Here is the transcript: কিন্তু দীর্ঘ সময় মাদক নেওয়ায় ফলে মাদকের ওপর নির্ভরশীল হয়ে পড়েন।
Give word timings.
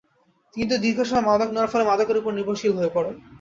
কিন্তু 0.53 0.75
দীর্ঘ 0.77 0.99
সময় 1.03 1.25
মাদক 1.27 1.49
নেওয়ায় 1.51 1.71
ফলে 1.73 1.83
মাদকের 1.85 2.19
ওপর 2.19 2.31
নির্ভরশীল 2.33 2.71
হয়ে 2.77 2.93
পড়েন। 2.95 3.15